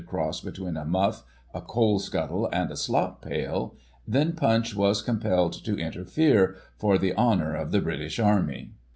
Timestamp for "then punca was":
4.07-4.99